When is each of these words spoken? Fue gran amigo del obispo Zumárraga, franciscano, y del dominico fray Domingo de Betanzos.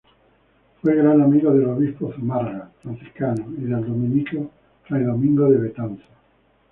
Fue 0.81 0.95
gran 0.95 1.21
amigo 1.21 1.53
del 1.53 1.67
obispo 1.67 2.11
Zumárraga, 2.13 2.71
franciscano, 2.81 3.53
y 3.55 3.65
del 3.65 3.85
dominico 3.85 4.49
fray 4.83 5.03
Domingo 5.03 5.47
de 5.51 5.57
Betanzos. 5.59 6.07